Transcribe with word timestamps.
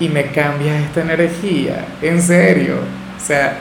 y 0.00 0.08
me 0.08 0.24
cambias 0.32 0.82
esta 0.82 1.02
energía, 1.02 1.84
en 2.00 2.20
serio. 2.20 2.76
O 3.16 3.24
sea, 3.24 3.58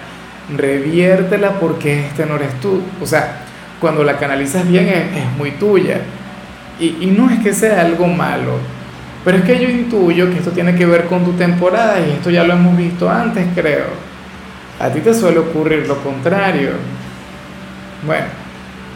reviértela 0.55 1.59
porque 1.59 2.05
este 2.07 2.25
no 2.25 2.38
eres 2.38 2.59
tú. 2.61 2.81
O 3.02 3.05
sea, 3.05 3.41
cuando 3.80 4.03
la 4.03 4.17
canalizas 4.17 4.67
bien 4.67 4.88
es, 4.88 5.38
muy 5.38 5.52
tuya. 5.52 5.99
Y, 6.80 6.95
y, 7.02 7.13
no 7.16 7.30
es 7.30 7.39
que 7.39 7.53
sea 7.53 7.81
algo 7.81 8.07
malo, 8.07 8.53
pero 9.25 9.39
es 9.39 9.44
que 9.44 9.59
yo 9.59 9.70
intuyo 9.70 10.31
que 10.31 10.38
esto 10.38 10.52
tiene 10.52 10.75
que 10.75 10.85
ver 10.85 11.07
con 11.07 11.25
tu 11.25 11.33
temporada 11.33 11.99
y 11.99 12.11
esto 12.11 12.30
ya 12.30 12.45
lo 12.45 12.53
hemos 12.53 12.77
visto 12.77 13.09
antes, 13.09 13.45
creo. 13.53 13.88
A 14.80 14.88
ti 14.88 15.02
te 15.02 15.13
suele 15.13 15.39
ocurrir 15.39 15.85
lo 15.88 15.97
contrario. 16.02 16.69
Bueno, 18.05 18.27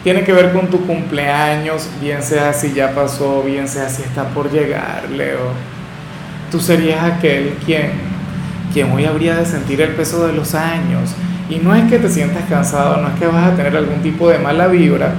tiene 0.01 0.23
que 0.23 0.31
ver 0.31 0.53
con 0.53 0.67
tu 0.67 0.85
cumpleaños, 0.87 1.89
bien 1.99 2.23
sea 2.23 2.53
si 2.53 2.71
ya 2.71 2.95
pasó, 2.95 3.43
bien 3.43 3.67
sea 3.67 3.89
si 3.89 4.01
está 4.01 4.29
por 4.29 4.49
llegar, 4.49 5.09
Leo 5.09 5.73
tú 6.53 6.59
serías 6.59 7.03
aquel 7.03 7.55
quien, 7.65 7.89
quien 8.71 8.91
hoy 8.91 9.05
habría 9.05 9.35
de 9.37 9.43
sentir 9.43 9.81
el 9.81 9.89
peso 9.89 10.27
de 10.27 10.33
los 10.33 10.53
años. 10.53 11.09
Y 11.49 11.55
no 11.55 11.73
es 11.73 11.89
que 11.89 11.97
te 11.97 12.07
sientas 12.07 12.43
cansado, 12.47 13.01
no 13.01 13.07
es 13.07 13.15
que 13.15 13.25
vas 13.25 13.51
a 13.51 13.55
tener 13.55 13.75
algún 13.75 14.03
tipo 14.03 14.29
de 14.29 14.37
mala 14.37 14.67
vibra. 14.67 15.15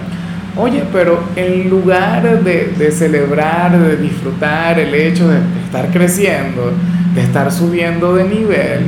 Oye, 0.57 0.85
pero 0.93 1.25
en 1.35 1.69
lugar 1.69 2.45
de, 2.45 2.93
celebrar, 2.93 3.77
de 3.77 3.97
disfrutar 3.97 4.79
el 4.79 4.95
hecho 4.95 5.29
de 5.29 5.39
estar 5.65 5.91
creciendo, 5.91 6.71
de 7.17 7.23
estar 7.23 7.51
subiendo 7.51 8.15
de 8.15 8.29
nivel, 8.29 8.85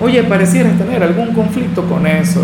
oye, 0.00 0.24
parecieras 0.24 0.76
tener 0.76 1.00
algún 1.00 1.32
conflicto 1.32 1.84
con 1.84 2.08
eso. 2.08 2.42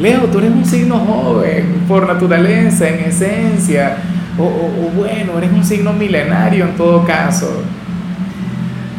Leo, 0.00 0.22
tú 0.22 0.38
eres 0.38 0.50
un 0.50 0.64
signo 0.64 0.98
joven, 0.98 1.84
por 1.86 2.08
naturaleza, 2.08 2.88
en 2.88 3.04
esencia, 3.04 3.96
o, 4.38 4.90
bueno, 4.96 5.38
eres 5.38 5.52
un 5.52 5.64
signo 5.64 5.92
milenario 5.92 6.64
en 6.64 6.76
todo 6.76 7.04
caso. 7.04 7.62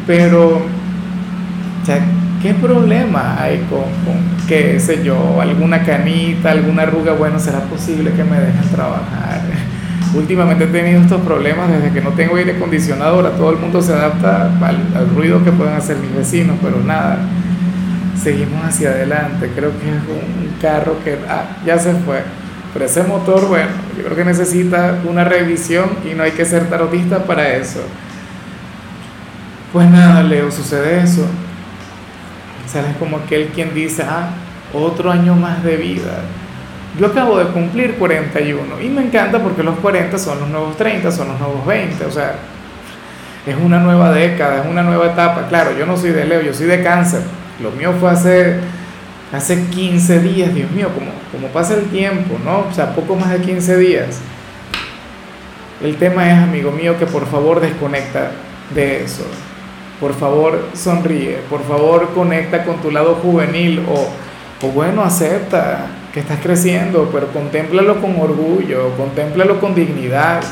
Pero, 0.06 0.62
¿qué 2.42 2.54
problema 2.54 3.36
hay 3.40 3.58
con, 3.68 3.84
qué 4.46 4.80
sé 4.80 5.02
yo, 5.04 5.40
alguna 5.40 5.82
canita, 5.82 6.52
alguna 6.52 6.82
arruga? 6.82 7.12
Bueno, 7.12 7.38
será 7.38 7.60
posible 7.60 8.12
que 8.12 8.24
me 8.24 8.38
dejen 8.38 8.68
trabajar. 8.70 9.42
Últimamente 10.14 10.64
he 10.64 10.68
tenido 10.68 11.02
estos 11.02 11.20
problemas 11.20 11.68
desde 11.68 11.92
que 11.92 12.00
no 12.00 12.10
tengo 12.10 12.36
aire 12.36 12.52
acondicionado, 12.52 13.16
ahora 13.16 13.30
todo 13.30 13.50
el 13.50 13.58
mundo 13.58 13.82
se 13.82 13.92
adapta 13.92 14.50
al, 14.60 14.78
al 14.96 15.10
ruido 15.14 15.44
que 15.44 15.52
pueden 15.52 15.74
hacer 15.74 15.98
mis 15.98 16.14
vecinos, 16.14 16.56
pero 16.62 16.80
nada, 16.82 17.18
seguimos 18.22 18.64
hacia 18.64 18.90
adelante. 18.90 19.50
Creo 19.54 19.72
que 19.72 19.88
es 19.88 19.94
un 19.94 20.60
carro 20.62 20.96
que 21.04 21.18
ah, 21.28 21.44
ya 21.66 21.78
se 21.78 21.92
fue 21.92 22.22
pero 22.76 22.84
ese 22.84 23.04
motor, 23.04 23.48
bueno, 23.48 23.70
yo 23.96 24.04
creo 24.04 24.14
que 24.14 24.24
necesita 24.26 24.98
una 25.08 25.24
revisión 25.24 25.88
y 26.04 26.12
no 26.12 26.24
hay 26.24 26.32
que 26.32 26.44
ser 26.44 26.68
tarotista 26.68 27.24
para 27.24 27.54
eso. 27.54 27.80
Pues 29.72 29.88
nada, 29.88 30.22
Leo, 30.22 30.52
sucede 30.52 31.02
eso. 31.02 31.26
Sales 32.70 32.94
como 32.98 33.16
aquel 33.16 33.46
quien 33.46 33.72
dice, 33.72 34.02
ah, 34.06 34.28
otro 34.74 35.10
año 35.10 35.34
más 35.34 35.64
de 35.64 35.78
vida. 35.78 36.18
Yo 37.00 37.06
acabo 37.06 37.38
de 37.38 37.46
cumplir 37.46 37.94
41 37.94 38.82
y 38.82 38.90
me 38.90 39.04
encanta 39.04 39.38
porque 39.38 39.62
los 39.62 39.78
40 39.78 40.18
son 40.18 40.40
los 40.40 40.48
nuevos 40.50 40.76
30, 40.76 41.10
son 41.10 41.28
los 41.28 41.40
nuevos 41.40 41.64
20, 41.64 42.04
o 42.04 42.10
sea, 42.10 42.34
es 43.46 43.56
una 43.56 43.78
nueva 43.78 44.12
década, 44.12 44.60
es 44.64 44.66
una 44.70 44.82
nueva 44.82 45.06
etapa. 45.06 45.48
Claro, 45.48 45.70
yo 45.78 45.86
no 45.86 45.96
soy 45.96 46.10
de 46.10 46.26
Leo, 46.26 46.42
yo 46.42 46.52
soy 46.52 46.66
de 46.66 46.82
cáncer. 46.82 47.22
Lo 47.62 47.70
mío 47.70 47.94
fue 47.98 48.10
hace 48.10 48.60
hace 49.32 49.66
15 49.66 50.20
días, 50.20 50.54
Dios 50.54 50.70
mío, 50.70 50.88
como, 50.94 51.10
como 51.32 51.48
pasa 51.48 51.74
el 51.74 51.86
tiempo, 51.86 52.38
¿no? 52.44 52.66
O 52.70 52.72
sea, 52.72 52.94
poco 52.94 53.16
más 53.16 53.30
de 53.30 53.40
15 53.40 53.76
días. 53.76 54.20
El 55.82 55.96
tema 55.96 56.30
es, 56.30 56.38
amigo 56.38 56.70
mío, 56.70 56.98
que 56.98 57.06
por 57.06 57.26
favor 57.26 57.60
desconecta 57.60 58.30
de 58.74 59.04
eso. 59.04 59.24
Por 60.00 60.14
favor, 60.14 60.68
sonríe. 60.74 61.38
Por 61.50 61.62
favor, 61.64 62.12
conecta 62.14 62.64
con 62.64 62.80
tu 62.80 62.90
lado 62.90 63.16
juvenil 63.16 63.84
o, 63.88 64.66
o 64.66 64.70
bueno, 64.70 65.02
acepta 65.02 65.86
que 66.12 66.20
estás 66.20 66.38
creciendo, 66.42 67.10
pero 67.12 67.28
contémplalo 67.28 68.00
con 68.00 68.18
orgullo, 68.18 68.96
contémplalo 68.96 69.60
con 69.60 69.74
dignidad. 69.74 70.42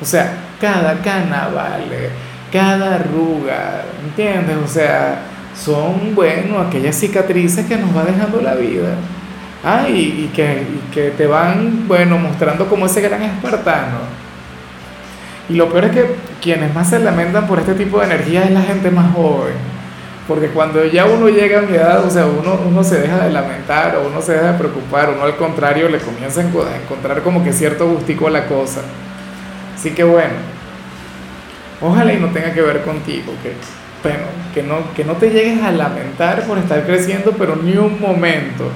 O 0.00 0.04
sea, 0.04 0.34
cada 0.60 0.94
cana 1.02 1.50
vale, 1.54 2.10
cada 2.50 2.94
arruga, 2.94 3.84
¿entiendes? 4.02 4.56
O 4.64 4.68
sea, 4.68 5.20
son, 5.64 6.14
bueno, 6.14 6.58
aquellas 6.60 6.96
cicatrices 6.96 7.66
que 7.66 7.76
nos 7.76 7.96
va 7.96 8.04
dejando 8.04 8.40
la 8.40 8.54
vida. 8.54 8.94
Ah, 9.62 9.86
y, 9.88 10.30
que, 10.34 10.62
que 10.92 11.10
te 11.10 11.26
van, 11.26 11.86
bueno, 11.86 12.16
mostrando 12.18 12.66
como 12.66 12.86
ese 12.86 13.02
gran 13.02 13.22
espartano. 13.22 13.98
Y 15.50 15.54
lo 15.54 15.68
peor 15.68 15.86
es 15.86 15.90
que 15.92 16.14
quienes 16.40 16.74
más 16.74 16.88
se 16.88 16.98
lamentan 16.98 17.46
por 17.46 17.58
este 17.58 17.74
tipo 17.74 17.98
de 17.98 18.06
energía 18.06 18.44
es 18.44 18.52
la 18.52 18.62
gente 18.62 18.90
más 18.90 19.12
joven. 19.12 19.54
Porque 20.26 20.48
cuando 20.48 20.84
ya 20.86 21.06
uno 21.06 21.28
llega 21.28 21.58
a 21.58 21.62
mi 21.62 21.74
edad, 21.76 22.04
o 22.04 22.10
sea, 22.10 22.24
uno, 22.24 22.58
uno 22.66 22.84
se 22.84 23.00
deja 23.00 23.24
de 23.24 23.30
lamentar 23.30 23.96
o 23.96 24.06
uno 24.06 24.22
se 24.22 24.32
deja 24.32 24.52
de 24.52 24.58
preocupar, 24.58 25.10
uno 25.10 25.24
al 25.24 25.36
contrario 25.36 25.88
le 25.88 25.98
comienza 25.98 26.40
a 26.40 26.44
encontrar 26.44 27.22
como 27.22 27.42
que 27.42 27.52
cierto 27.52 27.88
gustico 27.88 28.28
a 28.28 28.30
la 28.30 28.46
cosa. 28.46 28.80
Así 29.76 29.90
que 29.90 30.04
bueno, 30.04 30.34
ojalá 31.80 32.12
y 32.12 32.20
no 32.20 32.28
tenga 32.28 32.52
que 32.52 32.62
ver 32.62 32.82
contigo, 32.82 33.32
que 33.42 33.54
bueno, 34.02 34.24
que 34.54 34.62
no, 34.62 34.92
que 34.94 35.04
no 35.04 35.14
te 35.14 35.30
llegues 35.30 35.62
a 35.62 35.70
lamentar 35.70 36.44
por 36.44 36.58
estar 36.58 36.84
creciendo, 36.86 37.32
pero 37.32 37.56
ni 37.56 37.76
un 37.76 38.00
momento. 38.00 38.70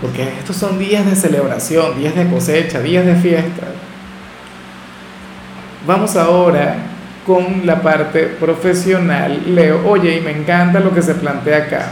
Porque 0.00 0.22
estos 0.38 0.56
son 0.56 0.78
días 0.78 1.06
de 1.06 1.16
celebración, 1.16 1.98
días 1.98 2.14
de 2.14 2.28
cosecha, 2.28 2.80
días 2.80 3.04
de 3.06 3.16
fiesta. 3.16 3.66
Vamos 5.86 6.16
ahora 6.16 6.76
con 7.26 7.62
la 7.64 7.80
parte 7.80 8.24
profesional. 8.24 9.42
Leo, 9.54 9.86
oye, 9.88 10.18
y 10.18 10.20
me 10.20 10.30
encanta 10.30 10.80
lo 10.80 10.94
que 10.94 11.02
se 11.02 11.14
plantea 11.14 11.58
acá. 11.58 11.86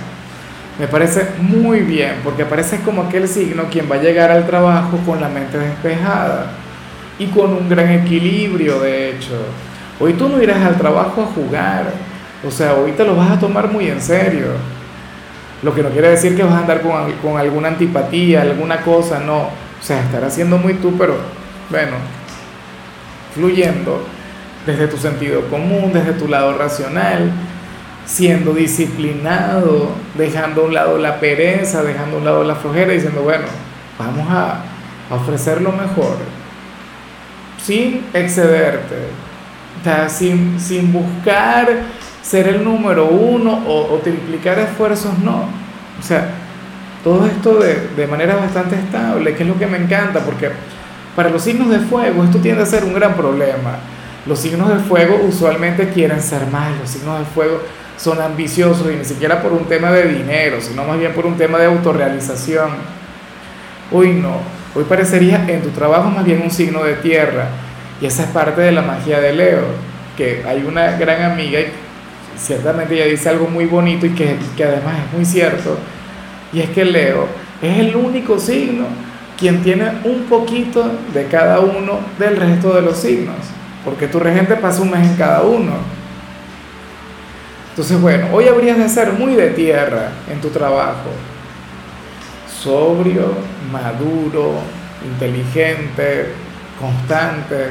Me 0.78 0.88
parece 0.88 1.26
muy 1.38 1.80
bien, 1.80 2.16
porque 2.24 2.44
parece 2.44 2.78
como 2.80 3.02
aquel 3.02 3.28
signo 3.28 3.64
quien 3.70 3.90
va 3.90 3.96
a 3.96 4.02
llegar 4.02 4.30
al 4.30 4.46
trabajo 4.46 4.98
con 5.04 5.20
la 5.20 5.28
mente 5.28 5.58
despejada 5.58 6.52
y 7.18 7.26
con 7.26 7.52
un 7.52 7.68
gran 7.68 7.90
equilibrio, 7.90 8.80
de 8.80 9.10
hecho. 9.10 9.36
Hoy 10.00 10.14
tú 10.14 10.28
no 10.28 10.42
irás 10.42 10.64
al 10.64 10.76
trabajo 10.76 11.22
a 11.22 11.26
jugar, 11.26 11.92
o 12.46 12.50
sea, 12.50 12.74
te 12.96 13.04
lo 13.04 13.16
vas 13.16 13.30
a 13.30 13.38
tomar 13.38 13.70
muy 13.70 13.86
en 13.88 14.00
serio. 14.00 14.48
Lo 15.62 15.74
que 15.74 15.82
no 15.82 15.90
quiere 15.90 16.08
decir 16.08 16.36
que 16.36 16.42
vas 16.42 16.54
a 16.54 16.58
andar 16.58 16.82
con, 16.82 17.12
con 17.22 17.38
alguna 17.38 17.68
antipatía, 17.68 18.42
alguna 18.42 18.82
cosa, 18.82 19.20
no. 19.20 19.42
O 19.42 19.84
sea, 19.84 20.00
estar 20.00 20.24
haciendo 20.24 20.58
muy 20.58 20.74
tú, 20.74 20.96
pero 20.98 21.16
bueno, 21.70 21.96
fluyendo 23.34 24.04
desde 24.66 24.86
tu 24.86 24.96
sentido 24.96 25.48
común, 25.48 25.92
desde 25.92 26.12
tu 26.12 26.28
lado 26.28 26.56
racional, 26.56 27.30
siendo 28.04 28.52
disciplinado, 28.52 29.90
dejando 30.14 30.62
a 30.62 30.64
un 30.66 30.74
lado 30.74 30.98
la 30.98 31.20
pereza, 31.20 31.82
dejando 31.82 32.16
a 32.16 32.18
un 32.18 32.24
lado 32.24 32.44
la 32.44 32.56
flojera, 32.56 32.92
diciendo, 32.92 33.22
bueno, 33.22 33.44
vamos 33.98 34.26
a, 34.30 34.64
ofrecer 35.10 35.60
lo 35.60 35.72
mejor, 35.72 36.16
sin 37.62 38.06
excederte, 38.14 38.96
o 39.78 39.84
sea, 39.84 40.08
sin, 40.08 40.58
sin 40.58 40.90
buscar 40.90 41.68
ser 42.22 42.48
el 42.48 42.64
número 42.64 43.06
uno 43.06 43.64
o, 43.66 43.98
triplicar 44.02 44.58
esfuerzos, 44.58 45.18
no. 45.18 45.48
O 45.98 46.02
sea, 46.02 46.30
todo 47.02 47.26
esto 47.26 47.56
de, 47.56 47.88
de, 47.96 48.06
manera 48.06 48.36
bastante 48.36 48.76
estable, 48.76 49.34
que 49.34 49.42
es 49.42 49.48
lo 49.48 49.58
que 49.58 49.66
me 49.66 49.78
encanta, 49.78 50.20
porque 50.20 50.50
para 51.16 51.28
los 51.28 51.42
signos 51.42 51.68
de 51.68 51.80
fuego 51.80 52.24
esto 52.24 52.38
tiende 52.38 52.62
a 52.62 52.66
ser 52.66 52.84
un 52.84 52.94
gran 52.94 53.14
problema. 53.14 53.78
Los 54.24 54.38
signos 54.38 54.68
de 54.68 54.76
fuego 54.76 55.20
usualmente 55.26 55.88
quieren 55.88 56.22
ser 56.22 56.46
más, 56.46 56.78
los 56.80 56.88
signos 56.88 57.18
de 57.18 57.24
fuego 57.24 57.60
son 57.96 58.20
ambiciosos 58.20 58.86
y 58.92 58.96
ni 58.96 59.04
siquiera 59.04 59.42
por 59.42 59.52
un 59.52 59.64
tema 59.64 59.90
de 59.90 60.08
dinero, 60.08 60.60
sino 60.60 60.84
más 60.84 60.98
bien 60.98 61.12
por 61.12 61.26
un 61.26 61.36
tema 61.36 61.58
de 61.58 61.66
autorrealización. 61.66 62.70
Hoy 63.90 64.12
no, 64.14 64.38
hoy 64.74 64.84
parecería 64.84 65.44
en 65.48 65.62
tu 65.62 65.70
trabajo 65.70 66.08
más 66.08 66.24
bien 66.24 66.40
un 66.42 66.50
signo 66.50 66.84
de 66.84 66.94
tierra, 66.94 67.48
y 68.00 68.06
esa 68.06 68.22
es 68.22 68.28
parte 68.30 68.60
de 68.60 68.72
la 68.72 68.82
magia 68.82 69.20
de 69.20 69.32
Leo, 69.32 69.64
que 70.16 70.42
hay 70.46 70.64
una 70.66 70.92
gran 70.92 71.22
amiga 71.32 71.60
ciertamente 72.36 72.94
ella 72.94 73.06
dice 73.06 73.28
algo 73.28 73.46
muy 73.48 73.66
bonito 73.66 74.06
y 74.06 74.10
que, 74.10 74.36
que 74.56 74.64
además 74.64 74.94
es 75.06 75.12
muy 75.12 75.24
cierto, 75.24 75.78
y 76.52 76.60
es 76.60 76.70
que 76.70 76.84
Leo 76.84 77.26
es 77.62 77.78
el 77.78 77.96
único 77.96 78.38
signo 78.38 78.86
quien 79.38 79.62
tiene 79.62 79.90
un 80.04 80.24
poquito 80.28 80.88
de 81.12 81.26
cada 81.26 81.60
uno 81.60 81.98
del 82.18 82.36
resto 82.36 82.74
de 82.74 82.82
los 82.82 82.96
signos, 82.96 83.36
porque 83.84 84.06
tu 84.06 84.20
regente 84.20 84.56
pasa 84.56 84.82
un 84.82 84.90
mes 84.90 85.08
en 85.08 85.16
cada 85.16 85.42
uno. 85.42 85.72
Entonces, 87.70 88.00
bueno, 88.00 88.28
hoy 88.32 88.46
habrías 88.48 88.76
de 88.76 88.88
ser 88.88 89.12
muy 89.14 89.34
de 89.34 89.50
tierra 89.50 90.10
en 90.30 90.40
tu 90.40 90.50
trabajo. 90.50 91.10
Sobrio, 92.46 93.32
maduro, 93.72 94.56
inteligente, 95.04 96.34
constante. 96.78 97.70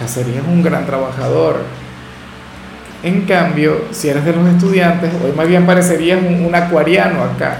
Ya 0.00 0.08
serías 0.08 0.42
un 0.46 0.62
gran 0.62 0.86
trabajador. 0.86 1.60
En 3.02 3.22
cambio, 3.22 3.86
si 3.90 4.08
eres 4.08 4.24
de 4.24 4.32
los 4.32 4.46
estudiantes, 4.48 5.10
hoy 5.24 5.32
más 5.32 5.48
bien 5.48 5.66
parecerías 5.66 6.20
un, 6.22 6.54
acuariano 6.54 7.24
acá. 7.24 7.58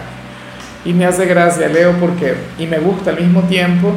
Y 0.85 0.93
me 0.93 1.05
hace 1.05 1.27
gracia, 1.27 1.69
Leo, 1.69 1.93
porque, 1.99 2.35
y 2.59 2.67
me 2.67 2.79
gusta 2.79 3.11
al 3.11 3.21
mismo 3.21 3.43
tiempo, 3.43 3.93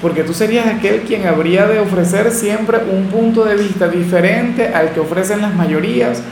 porque 0.00 0.22
tú 0.22 0.32
serías 0.32 0.66
aquel 0.66 1.00
quien 1.00 1.26
habría 1.26 1.66
de 1.66 1.80
ofrecer 1.80 2.30
siempre 2.30 2.78
un 2.78 3.06
punto 3.06 3.44
de 3.44 3.56
vista 3.56 3.88
diferente 3.88 4.68
al 4.68 4.90
que 4.90 5.00
ofrecen 5.00 5.40
las 5.40 5.54
mayorías 5.54 6.22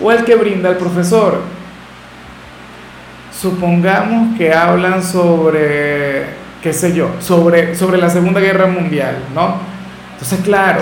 o 0.00 0.10
al 0.10 0.24
que 0.24 0.36
brinda 0.36 0.70
el 0.70 0.76
profesor. 0.76 1.40
Supongamos 3.32 4.36
que 4.38 4.52
hablan 4.52 5.02
sobre, 5.02 6.26
qué 6.62 6.72
sé 6.72 6.94
yo, 6.94 7.10
sobre, 7.18 7.74
sobre 7.74 7.98
la 7.98 8.08
Segunda 8.08 8.40
Guerra 8.40 8.66
Mundial, 8.66 9.16
¿no? 9.34 9.56
Entonces, 10.12 10.40
claro, 10.44 10.80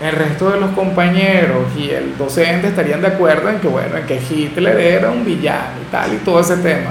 el 0.00 0.12
resto 0.12 0.50
de 0.50 0.60
los 0.60 0.70
compañeros 0.72 1.64
y 1.76 1.90
el 1.90 2.16
docente 2.18 2.68
estarían 2.68 3.00
de 3.00 3.08
acuerdo 3.08 3.48
en 3.48 3.60
que, 3.60 3.68
bueno, 3.68 3.96
en 3.96 4.06
que 4.06 4.20
Hitler 4.20 4.78
era 4.78 5.10
un 5.10 5.24
villano 5.24 5.80
y 5.86 5.90
tal, 5.90 6.12
y 6.12 6.16
todo 6.18 6.40
ese 6.40 6.56
tema. 6.56 6.90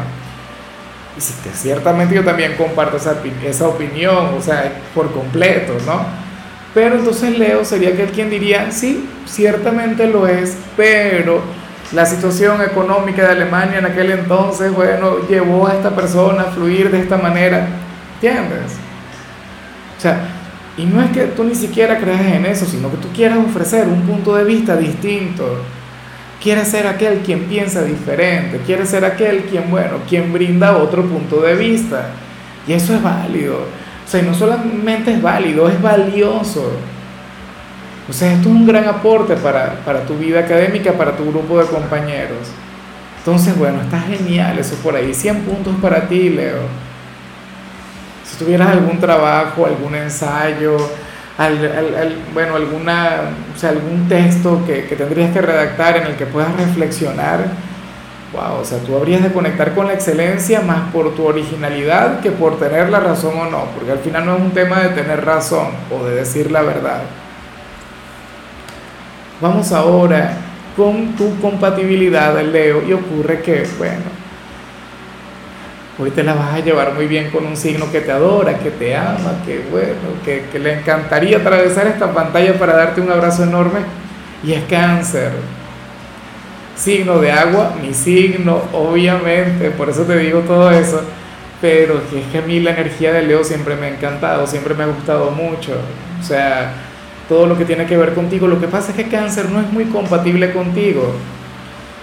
Y 1.17 1.21
sí, 1.21 1.33
que 1.43 1.49
ciertamente 1.49 2.15
yo 2.15 2.23
también 2.23 2.55
comparto 2.55 2.97
esa, 2.97 3.15
esa 3.43 3.67
opinión, 3.67 4.33
o 4.37 4.41
sea, 4.41 4.71
por 4.95 5.11
completo, 5.11 5.73
¿no? 5.85 6.05
Pero 6.73 6.95
entonces 6.95 7.37
Leo 7.37 7.63
sería 7.63 7.89
aquel 7.89 8.09
quien 8.09 8.29
diría, 8.29 8.71
sí, 8.71 9.07
ciertamente 9.27 10.07
lo 10.07 10.27
es, 10.27 10.57
pero 10.75 11.41
la 11.91 12.05
situación 12.05 12.61
económica 12.63 13.21
de 13.23 13.33
Alemania 13.33 13.77
en 13.77 13.85
aquel 13.85 14.11
entonces, 14.11 14.73
bueno, 14.73 15.27
llevó 15.29 15.67
a 15.67 15.73
esta 15.73 15.91
persona 15.91 16.43
a 16.43 16.45
fluir 16.45 16.89
de 16.89 17.01
esta 17.01 17.17
manera, 17.17 17.67
¿entiendes? 18.15 18.77
O 19.97 20.01
sea, 20.01 20.19
y 20.77 20.85
no 20.85 21.01
es 21.01 21.11
que 21.11 21.25
tú 21.25 21.43
ni 21.43 21.53
siquiera 21.53 21.99
creas 21.99 22.21
en 22.21 22.45
eso, 22.45 22.65
sino 22.65 22.89
que 22.89 22.97
tú 22.97 23.07
quieras 23.13 23.37
ofrecer 23.37 23.87
un 23.87 24.01
punto 24.01 24.35
de 24.35 24.43
vista 24.43 24.75
distinto. 24.75 25.57
Quieres 26.41 26.67
ser 26.67 26.87
aquel 26.87 27.19
quien 27.19 27.43
piensa 27.45 27.83
diferente, 27.83 28.59
quieres 28.65 28.89
ser 28.89 29.05
aquel 29.05 29.43
quien, 29.43 29.69
bueno, 29.69 29.97
quien 30.09 30.33
brinda 30.33 30.77
otro 30.77 31.05
punto 31.05 31.41
de 31.41 31.55
vista. 31.55 32.09
Y 32.67 32.73
eso 32.73 32.95
es 32.95 33.03
válido. 33.03 33.59
O 34.05 34.09
sea, 34.09 34.21
y 34.21 34.25
no 34.25 34.33
solamente 34.33 35.13
es 35.13 35.21
válido, 35.21 35.69
es 35.69 35.81
valioso. 35.81 36.71
O 38.09 38.11
sea, 38.11 38.33
esto 38.33 38.49
es 38.49 38.55
un 38.55 38.65
gran 38.65 38.85
aporte 38.85 39.35
para, 39.35 39.75
para 39.85 40.05
tu 40.05 40.17
vida 40.17 40.39
académica, 40.39 40.91
para 40.93 41.15
tu 41.15 41.23
grupo 41.25 41.59
de 41.59 41.65
compañeros. 41.67 42.49
Entonces, 43.19 43.57
bueno, 43.57 43.79
está 43.81 44.01
genial 44.01 44.59
eso 44.59 44.75
por 44.77 44.95
ahí. 44.95 45.13
100 45.13 45.41
puntos 45.43 45.75
para 45.81 46.09
ti, 46.09 46.29
Leo. 46.29 46.59
Si 48.33 48.43
tuvieras 48.43 48.69
algún 48.69 48.99
trabajo, 48.99 49.67
algún 49.67 49.93
ensayo, 49.93 50.75
bueno, 52.33 52.55
alguna, 52.55 53.21
o 53.55 53.59
sea, 53.59 53.69
algún 53.69 54.09
texto 54.09 54.63
que, 54.65 54.85
que, 54.85 54.95
tendrías 54.95 55.31
que 55.31 55.39
redactar 55.39 55.97
en 55.97 56.07
el 56.07 56.15
que 56.15 56.25
puedas 56.25 56.51
reflexionar, 56.55 57.45
wow, 58.31 58.59
o 58.59 58.65
sea, 58.65 58.79
tú 58.79 58.95
habrías 58.95 59.21
de 59.21 59.31
conectar 59.31 59.75
con 59.75 59.85
la 59.85 59.93
excelencia 59.93 60.61
más 60.61 60.91
por 60.91 61.13
tu 61.13 61.27
originalidad 61.27 62.21
que 62.21 62.31
por 62.31 62.57
tener 62.57 62.89
la 62.89 63.01
razón 63.01 63.37
o 63.37 63.45
no, 63.45 63.65
porque 63.75 63.91
al 63.91 63.99
final 63.99 64.25
no 64.25 64.35
es 64.37 64.41
un 64.41 64.51
tema 64.51 64.79
de 64.79 64.89
tener 64.89 65.23
razón 65.23 65.67
o 65.91 66.03
de 66.03 66.15
decir 66.15 66.49
la 66.49 66.63
verdad. 66.63 67.03
Vamos 69.39 69.71
ahora 69.71 70.37
con 70.75 71.15
tu 71.15 71.39
compatibilidad, 71.39 72.41
Leo, 72.41 72.81
y 72.81 72.93
ocurre 72.93 73.43
que, 73.43 73.67
bueno, 73.77 74.12
Hoy 76.03 76.11
te 76.11 76.21
la 76.21 76.33
vas 76.33 76.53
a 76.53 76.59
llevar 76.59 76.93
muy 76.93 77.07
bien 77.07 77.31
con 77.31 77.45
un 77.45 77.55
signo 77.55 77.89
que 77.89 78.01
te 78.01 78.11
adora, 78.11 78.59
que 78.59 78.71
te 78.71 78.93
ama, 78.93 79.41
que 79.45 79.63
bueno, 79.71 80.19
que, 80.25 80.47
que, 80.51 80.59
le 80.59 80.79
encantaría 80.79 81.37
atravesar 81.37 81.87
esta 81.87 82.13
pantalla 82.13 82.59
para 82.59 82.75
darte 82.75 82.99
un 82.99 83.09
abrazo 83.09 83.43
enorme. 83.43 83.79
Y 84.43 84.51
es 84.51 84.65
cáncer. 84.65 85.31
Signo 86.75 87.19
de 87.19 87.31
agua, 87.31 87.75
mi 87.81 87.93
signo, 87.93 88.63
obviamente, 88.73 89.71
por 89.71 89.89
eso 89.89 90.01
te 90.01 90.17
digo 90.17 90.41
todo 90.41 90.71
eso. 90.71 91.01
Pero 91.61 92.01
es 92.13 92.25
que 92.33 92.39
a 92.39 92.41
mí 92.41 92.59
la 92.59 92.71
energía 92.71 93.13
de 93.13 93.23
Leo 93.23 93.45
siempre 93.45 93.77
me 93.77 93.85
ha 93.85 93.89
encantado, 93.91 94.45
siempre 94.45 94.73
me 94.73 94.83
ha 94.83 94.87
gustado 94.87 95.31
mucho. 95.31 95.71
O 96.19 96.23
sea, 96.23 96.73
todo 97.29 97.45
lo 97.45 97.57
que 97.57 97.63
tiene 97.63 97.85
que 97.85 97.95
ver 97.95 98.13
contigo. 98.13 98.45
Lo 98.47 98.59
que 98.59 98.67
pasa 98.67 98.91
es 98.91 98.97
que 98.97 99.07
cáncer 99.07 99.49
no 99.49 99.61
es 99.61 99.71
muy 99.71 99.85
compatible 99.85 100.51
contigo. 100.51 101.13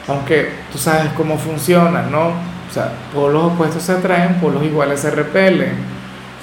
Aunque 0.08 0.49
tú 0.73 0.79
sabes 0.79 1.12
cómo 1.12 1.37
funciona, 1.37 2.05
¿no? 2.11 2.50
O 2.70 2.72
sea, 2.72 2.93
los 3.14 3.44
opuestos 3.44 3.82
se 3.82 3.93
atraen, 3.93 4.40
los 4.40 4.62
iguales 4.62 5.00
se 5.00 5.11
repelen. 5.11 5.72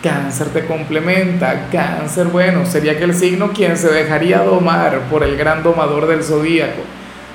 Cáncer 0.03 0.49
te 0.49 0.65
complementa. 0.65 1.67
Cáncer, 1.71 2.27
bueno, 2.27 2.65
sería 2.65 2.93
aquel 2.93 3.13
signo 3.13 3.51
quien 3.53 3.77
se 3.77 3.87
dejaría 3.87 4.39
domar 4.39 4.99
por 5.09 5.23
el 5.23 5.37
gran 5.37 5.63
domador 5.63 6.05
del 6.05 6.23
zodíaco. 6.23 6.81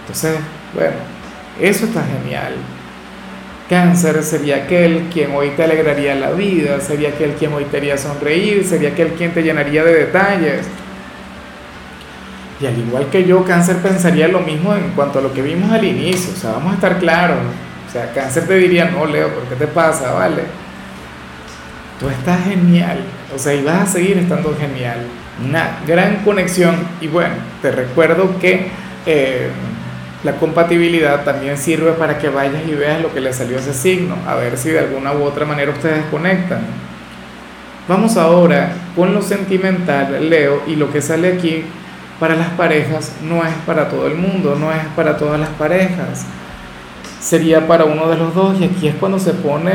Entonces, 0.02 0.36
bueno, 0.74 0.96
eso 1.58 1.86
está 1.86 2.02
genial. 2.04 2.54
Cáncer 3.68 4.22
sería 4.22 4.56
aquel 4.56 5.08
quien 5.10 5.34
hoy 5.34 5.50
te 5.56 5.64
alegraría 5.64 6.14
la 6.14 6.32
vida, 6.32 6.78
sería 6.80 7.08
aquel 7.08 7.32
quien 7.32 7.54
hoy 7.54 7.64
te 7.64 7.78
haría 7.78 7.96
sonreír, 7.96 8.64
sería 8.66 8.90
aquel 8.90 9.12
quien 9.14 9.32
te 9.32 9.42
llenaría 9.42 9.82
de 9.84 9.94
detalles. 9.94 10.66
Y 12.60 12.66
al 12.66 12.78
igual 12.78 13.06
que 13.06 13.24
yo, 13.24 13.42
cáncer 13.44 13.78
pensaría 13.78 14.28
lo 14.28 14.40
mismo 14.40 14.74
en 14.74 14.90
cuanto 14.90 15.18
a 15.18 15.22
lo 15.22 15.32
que 15.32 15.40
vimos 15.40 15.72
al 15.72 15.84
inicio. 15.84 16.32
O 16.32 16.36
sea, 16.36 16.52
vamos 16.52 16.72
a 16.72 16.74
estar 16.74 16.98
claros. 16.98 17.38
O 17.92 17.94
sea, 17.94 18.10
cáncer 18.14 18.46
te 18.46 18.54
diría, 18.54 18.86
no, 18.86 19.04
Leo, 19.04 19.28
¿por 19.28 19.42
qué 19.44 19.54
te 19.54 19.66
pasa? 19.66 20.12
Vale. 20.12 20.44
Tú 22.00 22.08
estás 22.08 22.42
genial. 22.42 23.00
O 23.36 23.38
sea, 23.38 23.52
y 23.52 23.62
vas 23.62 23.82
a 23.82 23.86
seguir 23.86 24.16
estando 24.16 24.56
genial. 24.58 24.96
Una 25.46 25.80
gran 25.86 26.24
conexión. 26.24 26.74
Y 27.02 27.08
bueno, 27.08 27.34
te 27.60 27.70
recuerdo 27.70 28.38
que 28.38 28.68
eh, 29.04 29.50
la 30.24 30.32
compatibilidad 30.36 31.22
también 31.22 31.58
sirve 31.58 31.92
para 31.92 32.16
que 32.16 32.30
vayas 32.30 32.62
y 32.66 32.74
veas 32.74 33.02
lo 33.02 33.12
que 33.12 33.20
le 33.20 33.30
salió 33.34 33.58
a 33.58 33.60
ese 33.60 33.74
signo. 33.74 34.16
A 34.26 34.36
ver 34.36 34.56
si 34.56 34.70
de 34.70 34.78
alguna 34.78 35.12
u 35.12 35.24
otra 35.24 35.44
manera 35.44 35.70
ustedes 35.70 36.02
conectan. 36.10 36.62
Vamos 37.88 38.16
ahora 38.16 38.72
con 38.96 39.12
lo 39.12 39.20
sentimental, 39.20 40.30
Leo, 40.30 40.62
y 40.66 40.76
lo 40.76 40.90
que 40.90 41.02
sale 41.02 41.34
aquí 41.34 41.62
para 42.18 42.36
las 42.36 42.48
parejas 42.52 43.12
no 43.22 43.44
es 43.44 43.52
para 43.66 43.90
todo 43.90 44.06
el 44.06 44.14
mundo, 44.14 44.56
no 44.58 44.72
es 44.72 44.82
para 44.96 45.18
todas 45.18 45.38
las 45.38 45.50
parejas 45.50 46.24
sería 47.22 47.66
para 47.66 47.84
uno 47.84 48.08
de 48.08 48.16
los 48.16 48.34
dos 48.34 48.60
y 48.60 48.64
aquí 48.64 48.88
es 48.88 48.94
cuando 48.96 49.18
se 49.18 49.32
pone 49.32 49.72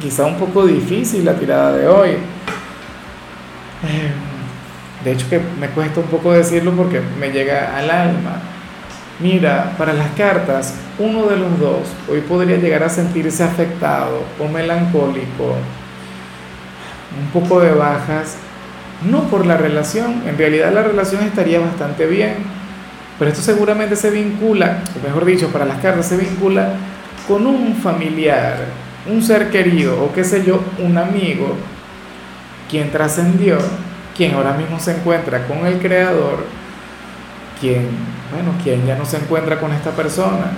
quizá 0.00 0.24
un 0.24 0.36
poco 0.36 0.64
difícil 0.64 1.24
la 1.24 1.34
tirada 1.34 1.76
de 1.76 1.88
hoy. 1.88 2.10
Eh, 2.10 4.12
de 5.04 5.12
hecho 5.12 5.28
que 5.28 5.40
me 5.60 5.68
cuesta 5.68 6.00
un 6.00 6.06
poco 6.06 6.32
decirlo 6.32 6.72
porque 6.72 7.00
me 7.18 7.30
llega 7.30 7.76
al 7.76 7.90
alma. 7.90 8.40
Mira, 9.18 9.72
para 9.78 9.94
las 9.94 10.10
cartas, 10.10 10.74
uno 10.98 11.26
de 11.26 11.36
los 11.36 11.58
dos 11.58 11.88
hoy 12.08 12.20
podría 12.20 12.58
llegar 12.58 12.82
a 12.82 12.88
sentirse 12.88 13.42
afectado 13.42 14.22
o 14.38 14.46
melancólico, 14.46 15.56
un 17.18 17.28
poco 17.32 17.60
de 17.60 17.72
bajas, 17.72 18.36
no 19.08 19.22
por 19.24 19.46
la 19.46 19.56
relación, 19.56 20.22
en 20.26 20.36
realidad 20.36 20.72
la 20.72 20.82
relación 20.82 21.24
estaría 21.24 21.60
bastante 21.60 22.06
bien, 22.06 22.34
pero 23.18 23.30
esto 23.30 23.42
seguramente 23.42 23.96
se 23.96 24.10
vincula, 24.10 24.82
o 24.98 25.06
mejor 25.06 25.24
dicho, 25.24 25.48
para 25.48 25.64
las 25.64 25.78
cartas 25.78 26.06
se 26.06 26.16
vincula 26.16 26.74
con 27.26 27.46
un 27.46 27.74
familiar, 27.76 28.66
un 29.10 29.22
ser 29.22 29.50
querido 29.50 30.02
o 30.02 30.12
qué 30.12 30.22
sé 30.24 30.44
yo, 30.44 30.60
un 30.78 30.98
amigo, 30.98 31.56
quien 32.70 32.90
trascendió, 32.90 33.58
quien 34.16 34.34
ahora 34.34 34.52
mismo 34.52 34.78
se 34.78 34.96
encuentra 34.96 35.46
con 35.46 35.66
el 35.66 35.78
creador, 35.78 36.44
quien, 37.60 37.88
bueno, 38.32 38.52
quien 38.62 38.86
ya 38.86 38.96
no 38.96 39.06
se 39.06 39.16
encuentra 39.16 39.58
con 39.58 39.72
esta 39.72 39.90
persona. 39.92 40.50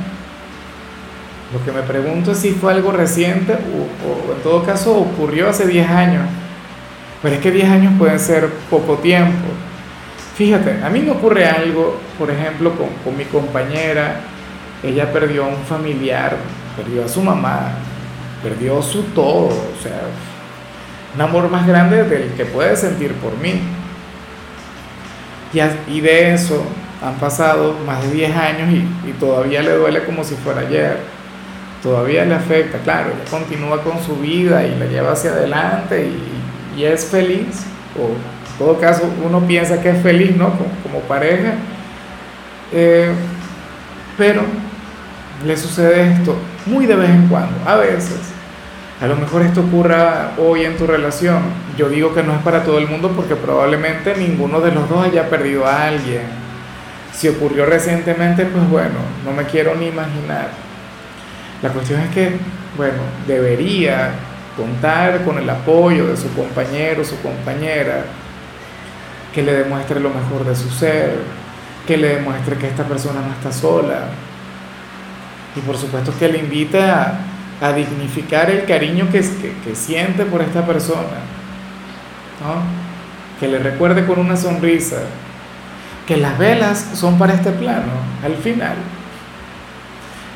Lo 1.53 1.65
que 1.65 1.73
me 1.73 1.83
pregunto 1.83 2.33
es 2.33 2.39
si 2.39 2.51
fue 2.51 2.73
algo 2.73 2.93
reciente 2.93 3.53
o, 3.53 4.31
o 4.31 4.35
en 4.35 4.43
todo 4.43 4.65
caso 4.65 4.97
ocurrió 4.97 5.49
hace 5.49 5.67
10 5.67 5.89
años. 5.89 6.23
Pero 7.23 7.35
es 7.37 7.41
que 7.41 7.51
10 7.51 7.71
años 7.71 7.93
pueden 7.99 8.21
ser 8.21 8.49
poco 8.71 8.97
tiempo. 8.97 9.47
Fíjate, 10.37 10.83
a 10.85 10.91
mí 10.91 11.01
me 11.01 11.11
ocurre 11.11 11.47
algo, 11.47 11.99
por 12.19 12.31
ejemplo, 12.31 12.73
con, 12.77 12.89
con 13.05 13.17
mi 13.17 13.25
compañera, 13.25 14.21
ella 14.83 15.13
perdió 15.13 15.45
a 15.45 15.49
un 15.49 15.65
familiar, 15.65 16.37
perdió 16.77 17.05
a 17.05 17.09
su 17.09 17.23
mamá, 17.23 17.73
perdió 18.43 18.83
su 18.83 19.03
todo, 19.03 19.47
o 19.47 19.83
sea, 19.83 20.01
un 21.15 21.21
amor 21.21 21.51
más 21.51 21.67
grande 21.67 22.05
del 22.05 22.33
que 22.33 22.45
puede 22.45 22.77
sentir 22.77 23.13
por 23.15 23.37
mí. 23.39 23.61
Y, 25.89 26.01
de 26.01 26.35
eso 26.35 26.63
han 27.03 27.15
pasado 27.15 27.75
más 27.87 28.03
de 28.03 28.11
10 28.11 28.37
años 28.37 28.71
y, 28.71 29.09
y, 29.09 29.13
todavía 29.19 29.63
le 29.63 29.73
duele 29.73 30.05
como 30.05 30.23
si 30.23 30.35
fuera 30.35 30.61
ayer. 30.61 30.99
Todavía 31.83 32.25
le 32.25 32.35
afecta, 32.35 32.79
claro, 32.79 33.11
ella 33.11 33.31
continúa 33.31 33.83
con 33.83 34.03
su 34.03 34.17
vida 34.17 34.67
y 34.67 34.77
la 34.79 34.87
lleva 34.87 35.13
hacia 35.13 35.31
adelante 35.31 36.07
y, 36.07 36.81
y 36.81 36.85
es 36.85 37.07
feliz, 37.07 37.65
o 37.97 38.59
todo 38.59 38.79
caso 38.79 39.09
uno 39.25 39.41
piensa 39.47 39.81
que 39.81 39.91
es 39.91 40.03
feliz, 40.03 40.37
¿no? 40.37 40.53
Como, 40.83 41.01
pareja. 41.07 41.55
Eh, 42.73 43.13
pero 44.17 44.43
le 45.47 45.57
sucede 45.57 46.13
esto 46.13 46.37
muy 46.67 46.87
de 46.87 46.97
vez 46.97 47.11
en 47.11 47.29
cuando, 47.29 47.57
a 47.67 47.77
veces. 47.77 48.19
A 49.01 49.07
lo 49.07 49.15
mejor 49.15 49.43
esto 49.43 49.61
ocurra 49.61 50.33
hoy 50.39 50.65
en 50.65 50.77
tu 50.77 50.87
relación. 50.87 51.43
Yo 51.77 51.89
digo 51.89 52.13
que 52.13 52.25
no 52.25 52.35
es 52.35 52.43
para 52.43 52.65
todo 52.65 52.79
el 52.79 52.89
mundo 52.89 53.13
porque 53.15 53.37
probablemente 53.37 54.17
ninguno 54.17 54.61
de 54.61 54.73
los 54.73 54.89
dos 54.89 55.07
haya 55.07 55.31
perdido 55.31 55.67
a 55.67 55.85
alguien. 55.85 56.23
Si 57.13 57.29
ocurrió 57.29 57.65
recientemente, 57.65 58.45
pues 58.47 58.69
bueno, 58.69 58.97
no 59.25 59.33
me 59.33 59.45
quiero 59.45 59.77
ni 59.77 59.87
imaginar. 59.87 60.49
La 61.63 61.71
cuestión 61.71 62.01
es 62.01 62.11
que, 62.11 62.37
bueno, 62.77 62.99
debería 63.27 64.11
contar 64.57 65.25
con 65.25 65.39
el 65.39 65.49
apoyo 65.49 66.09
de 66.09 66.17
su 66.17 66.33
compañero, 66.35 67.05
su 67.05 67.21
compañera, 67.21 68.05
que 69.33 69.43
le 69.43 69.53
demuestre 69.53 70.01
lo 70.01 70.11
mejor 70.11 70.45
de 70.45 70.57
su 70.57 70.69
ser, 70.71 71.19
que 71.89 71.97
le 71.97 72.17
demuestre 72.17 72.59
que 72.59 72.67
esta 72.67 72.85
persona 72.85 73.23
no 73.23 73.33
está 73.33 73.51
sola. 73.51 74.11
Y 75.57 75.61
por 75.61 75.79
supuesto 75.79 76.13
que 76.19 76.29
le 76.29 76.39
invita 76.39 77.19
a, 77.63 77.73
dignificar 77.73 78.51
el 78.51 78.67
cariño 78.67 79.09
que, 79.11 79.21
que, 79.65 79.75
siente 79.75 80.27
por 80.27 80.43
esta 80.43 80.67
persona. 80.67 81.19
Que 83.41 83.49
le 83.49 83.59
recuerde 83.59 84.05
con 84.05 84.19
una 84.19 84.37
sonrisa 84.37 84.99
que 86.07 86.19
las 86.19 86.39
velas 86.39 86.91
son 86.93 87.19
para 87.19 87.33
este 87.33 87.53
plano, 87.53 87.93
al 88.23 88.37
final. 88.37 88.77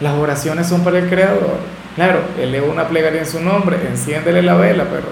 Las 0.00 0.14
oraciones 0.14 0.66
son 0.66 0.82
para 0.82 0.99
el 0.99 1.09
Creador. 1.11 1.59
Claro, 1.97 2.23
eleva 2.40 2.73
una 2.73 2.88
plegaria 2.88 3.21
en 3.21 3.26
su 3.26 3.40
nombre, 3.40 3.76
enciéndele 3.90 4.40
la 4.40 4.54
vela, 4.54 4.85
pero, 4.90 5.09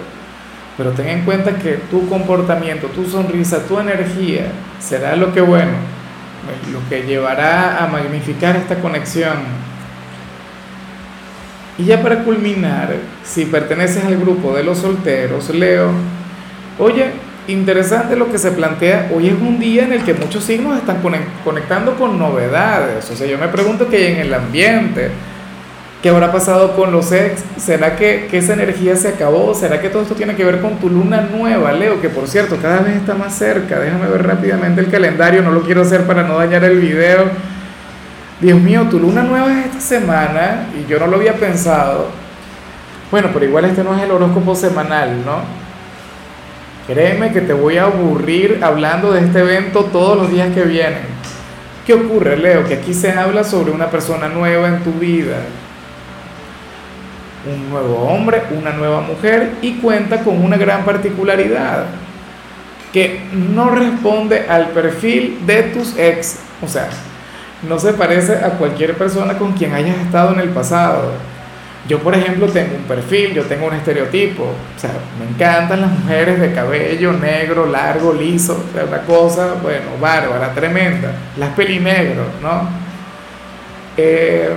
pero 0.78 0.90
ten 0.92 1.08
en 1.08 1.24
cuenta 1.26 1.56
que 1.56 1.74
tu 1.90 2.08
comportamiento, 2.08 2.86
tu 2.88 3.04
sonrisa, 3.04 3.66
tu 3.66 3.78
energía 3.78 4.46
será 4.80 5.16
lo 5.16 5.32
que 5.34 5.42
bueno, 5.42 5.99
lo 6.72 6.88
que 6.88 7.02
llevará 7.02 7.82
a 7.82 7.86
magnificar 7.86 8.56
esta 8.56 8.76
conexión. 8.76 9.38
Y 11.78 11.84
ya 11.84 12.02
para 12.02 12.24
culminar, 12.24 12.94
si 13.24 13.46
perteneces 13.46 14.04
al 14.04 14.18
grupo 14.18 14.54
de 14.54 14.62
los 14.62 14.78
solteros, 14.78 15.48
Leo, 15.50 15.90
oye, 16.78 17.10
interesante 17.48 18.16
lo 18.16 18.30
que 18.30 18.38
se 18.38 18.52
plantea. 18.52 19.10
Hoy 19.14 19.28
es 19.28 19.34
un 19.34 19.58
día 19.58 19.84
en 19.84 19.92
el 19.92 20.04
que 20.04 20.14
muchos 20.14 20.44
signos 20.44 20.76
están 20.76 21.02
conectando 21.44 21.94
con 21.96 22.18
novedades. 22.18 23.10
O 23.10 23.16
sea, 23.16 23.26
yo 23.26 23.38
me 23.38 23.48
pregunto 23.48 23.88
qué 23.88 23.96
hay 23.96 24.12
en 24.12 24.18
el 24.18 24.34
ambiente. 24.34 25.10
¿Qué 26.02 26.08
habrá 26.08 26.32
pasado 26.32 26.76
con 26.76 26.92
los 26.92 27.12
ex? 27.12 27.42
¿Será 27.58 27.96
que, 27.96 28.26
que, 28.30 28.38
esa 28.38 28.54
energía 28.54 28.96
se 28.96 29.08
acabó? 29.08 29.54
¿Será 29.54 29.82
que 29.82 29.90
todo 29.90 30.02
esto 30.02 30.14
tiene 30.14 30.34
que 30.34 30.44
ver 30.44 30.62
con 30.62 30.76
tu 30.76 30.88
luna 30.88 31.28
nueva, 31.30 31.72
Leo? 31.72 32.00
Que 32.00 32.08
por 32.08 32.26
cierto, 32.26 32.56
cada 32.56 32.80
vez 32.80 32.96
está 32.96 33.14
más 33.14 33.34
cerca. 33.34 33.78
Déjame 33.78 34.08
ver 34.08 34.26
rápidamente 34.26 34.80
el 34.80 34.90
calendario. 34.90 35.42
No 35.42 35.50
lo 35.50 35.60
quiero 35.60 35.82
hacer 35.82 36.06
para 36.06 36.22
no 36.22 36.38
dañar 36.38 36.64
el 36.64 36.80
video. 36.80 37.26
Dios 38.40 38.58
mío, 38.58 38.86
tu 38.88 38.98
luna 38.98 39.22
nueva 39.22 39.52
es 39.52 39.66
esta 39.66 39.80
semana 39.80 40.68
y 40.74 40.90
yo 40.90 40.98
no 40.98 41.06
lo 41.06 41.18
había 41.18 41.34
pensado. 41.34 42.08
Bueno, 43.10 43.28
pero 43.34 43.44
igual 43.44 43.66
este 43.66 43.84
no 43.84 43.94
es 43.94 44.02
el 44.02 44.10
horóscopo 44.10 44.54
semanal, 44.54 45.22
¿no? 45.26 45.42
Créeme 46.86 47.30
que 47.30 47.42
te 47.42 47.52
voy 47.52 47.76
a 47.76 47.84
aburrir 47.84 48.60
hablando 48.62 49.12
de 49.12 49.20
este 49.20 49.40
evento 49.40 49.84
todos 49.84 50.16
los 50.16 50.30
días 50.30 50.54
que 50.54 50.62
vienen. 50.62 51.02
¿Qué 51.86 51.92
ocurre, 51.92 52.38
Leo? 52.38 52.64
Que 52.64 52.74
aquí 52.74 52.94
se 52.94 53.12
habla 53.12 53.44
sobre 53.44 53.72
una 53.72 53.90
persona 53.90 54.28
nueva 54.28 54.68
en 54.68 54.82
tu 54.82 54.92
vida. 54.92 55.36
Un 57.46 57.70
nuevo 57.70 57.96
hombre, 58.08 58.42
una 58.58 58.72
nueva 58.72 59.00
mujer 59.00 59.52
y 59.62 59.74
cuenta 59.74 60.22
con 60.22 60.42
una 60.42 60.56
gran 60.56 60.84
particularidad 60.84 61.86
que 62.92 63.20
no 63.32 63.70
responde 63.70 64.46
al 64.48 64.70
perfil 64.70 65.38
de 65.46 65.62
tus 65.64 65.96
ex. 65.96 66.40
O 66.62 66.68
sea, 66.68 66.88
no 67.68 67.78
se 67.78 67.92
parece 67.94 68.34
a 68.34 68.50
cualquier 68.50 68.94
persona 68.94 69.38
con 69.38 69.52
quien 69.52 69.72
hayas 69.72 69.96
estado 69.98 70.34
en 70.34 70.40
el 70.40 70.50
pasado 70.50 71.12
yo, 71.88 71.98
por 71.98 72.14
ejemplo, 72.14 72.46
tengo 72.46 72.76
un 72.76 72.84
perfil, 72.84 73.32
yo 73.32 73.44
tengo 73.44 73.66
un 73.66 73.74
estereotipo. 73.74 74.44
O 74.44 74.78
sea, 74.78 74.92
me 75.18 75.28
encantan 75.28 75.80
las 75.80 75.90
mujeres 75.90 76.38
de 76.38 76.52
cabello 76.52 77.12
negro, 77.14 77.66
largo, 77.66 78.12
liso. 78.12 78.64
O 78.74 78.86
una 78.86 78.98
cosa, 79.02 79.54
bueno, 79.60 79.98
bárbara, 80.00 80.52
tremenda. 80.54 81.12
Las 81.36 81.50
pelinegros, 81.50 82.26
¿no? 82.42 82.68
Eh, 83.96 84.50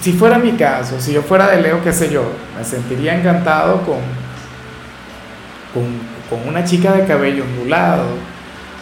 si 0.00 0.12
fuera 0.12 0.38
mi 0.38 0.52
caso, 0.52 1.00
si 1.00 1.12
yo 1.12 1.22
fuera 1.22 1.48
de 1.48 1.62
Leo, 1.62 1.82
qué 1.82 1.92
sé 1.92 2.10
yo, 2.10 2.24
me 2.56 2.64
sentiría 2.64 3.18
encantado 3.18 3.82
con, 3.82 3.98
con, 5.74 5.84
con 6.28 6.48
una 6.48 6.64
chica 6.64 6.92
de 6.92 7.04
cabello 7.04 7.44
ondulado, 7.44 8.06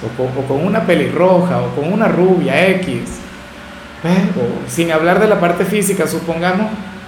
o 0.03 0.17
con, 0.17 0.45
o 0.45 0.47
con 0.47 0.67
una 0.67 0.85
pelirroja, 0.85 1.61
o 1.61 1.75
con 1.75 1.93
una 1.93 2.09
rubia 2.09 2.67
X 2.69 3.21
sin 4.69 4.93
hablar 4.93 5.19
de 5.19 5.29
la 5.29 5.41
parte 5.41 5.65
física, 5.65 6.07
supongamos, 6.07 6.67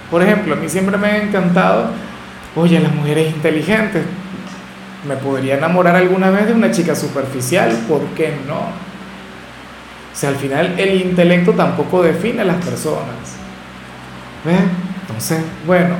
por 0.09 0.23
ejemplo, 0.23 0.55
a 0.55 0.57
mí 0.57 0.67
siempre 0.67 0.97
me 0.97 1.07
ha 1.07 1.23
encantado, 1.23 1.91
oye, 2.55 2.79
las 2.79 2.93
mujeres 2.93 3.33
inteligentes. 3.33 4.03
Me 5.07 5.15
podría 5.15 5.57
enamorar 5.57 5.95
alguna 5.95 6.31
vez 6.31 6.47
de 6.47 6.53
una 6.53 6.71
chica 6.71 6.95
superficial, 6.95 7.71
¿por 7.87 8.01
qué 8.15 8.33
no? 8.47 8.55
O 8.57 10.19
sea, 10.19 10.29
al 10.29 10.37
final 10.37 10.73
el 10.79 11.01
intelecto 11.01 11.53
tampoco 11.53 12.01
define 12.01 12.41
a 12.41 12.45
las 12.45 12.65
personas. 12.65 13.37
¿Ves? 14.45 14.59
Entonces, 15.01 15.39
bueno, 15.65 15.95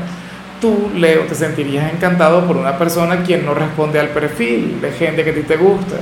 tú, 0.60 0.92
Leo, 0.96 1.24
te 1.24 1.36
sentirías 1.36 1.92
encantado 1.94 2.46
por 2.46 2.58
una 2.58 2.78
persona 2.78 3.24
quien 3.24 3.46
no 3.46 3.54
responde 3.54 4.00
al 4.00 4.10
perfil 4.10 4.80
de 4.82 4.92
gente 4.92 5.24
que 5.24 5.32
a 5.32 5.34
ti 5.34 5.42
te 5.42 5.58
gusta. 5.58 5.96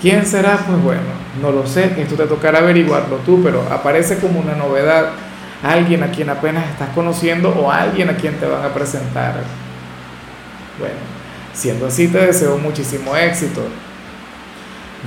¿Quién 0.00 0.26
será? 0.26 0.56
Pues 0.66 0.82
bueno, 0.82 1.02
no 1.40 1.52
lo 1.52 1.66
sé, 1.66 1.92
esto 1.98 2.16
te 2.16 2.26
tocará 2.26 2.58
averiguarlo 2.58 3.16
tú, 3.18 3.40
pero 3.42 3.62
aparece 3.70 4.18
como 4.18 4.40
una 4.40 4.54
novedad 4.54 5.10
alguien 5.62 6.02
a 6.02 6.10
quien 6.10 6.28
apenas 6.28 6.68
estás 6.68 6.88
conociendo 6.90 7.50
o 7.50 7.70
alguien 7.70 8.10
a 8.10 8.16
quien 8.16 8.34
te 8.38 8.46
van 8.46 8.64
a 8.64 8.74
presentar. 8.74 9.34
Bueno, 10.78 10.94
siendo 11.52 11.86
así 11.86 12.08
te 12.08 12.18
deseo 12.18 12.58
muchísimo 12.58 13.16
éxito. 13.16 13.62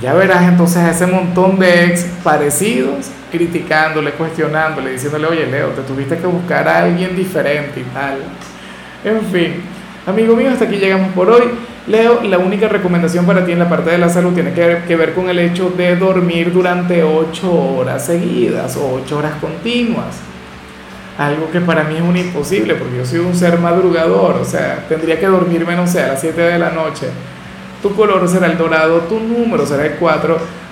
Ya 0.00 0.14
verás 0.14 0.44
entonces 0.44 0.82
ese 0.88 1.06
montón 1.06 1.58
de 1.58 1.86
ex 1.86 2.04
parecidos 2.22 3.06
criticándole, 3.36 4.12
cuestionándole, 4.12 4.92
diciéndole, 4.92 5.26
oye 5.26 5.46
Leo, 5.46 5.68
te 5.68 5.82
tuviste 5.82 6.16
que 6.16 6.26
buscar 6.26 6.66
a 6.66 6.78
alguien 6.84 7.14
diferente 7.14 7.80
y 7.80 7.84
tal. 7.84 8.18
En 9.04 9.20
fin, 9.26 9.62
amigo 10.06 10.34
mío, 10.34 10.50
hasta 10.50 10.64
aquí 10.64 10.76
llegamos 10.76 11.12
por 11.12 11.28
hoy. 11.28 11.42
Leo, 11.86 12.22
la 12.24 12.38
única 12.38 12.66
recomendación 12.66 13.26
para 13.26 13.44
ti 13.44 13.52
en 13.52 13.58
la 13.58 13.68
parte 13.68 13.90
de 13.90 13.98
la 13.98 14.08
salud 14.08 14.32
tiene 14.32 14.52
que 14.52 14.96
ver, 14.96 15.12
con 15.14 15.28
el 15.28 15.38
hecho 15.38 15.70
de 15.70 15.96
dormir 15.96 16.52
durante 16.52 17.02
8 17.04 17.52
horas 17.52 18.06
seguidas 18.06 18.76
o 18.76 19.00
8 19.04 19.18
horas 19.18 19.32
continuas. 19.40 20.16
Algo 21.18 21.50
que 21.50 21.60
para 21.60 21.84
mí 21.84 21.96
es 21.96 22.02
un 22.02 22.16
imposible 22.16 22.74
porque 22.74 22.96
yo 22.96 23.06
soy 23.06 23.20
un 23.20 23.34
ser 23.34 23.58
madrugador, 23.58 24.36
o 24.36 24.44
sea, 24.44 24.84
tendría 24.88 25.20
que 25.20 25.26
dormirme, 25.26 25.76
no 25.76 25.86
sé, 25.86 26.02
a 26.02 26.08
las 26.08 26.20
7 26.20 26.40
de 26.40 26.58
la 26.58 26.70
noche. 26.70 27.06
Tu 27.82 27.94
color 27.94 28.26
será 28.28 28.46
el 28.46 28.58
dorado, 28.58 29.00
tu 29.02 29.20
número 29.20 29.64
será 29.66 29.86
el 29.86 29.92
4. 29.92 30.65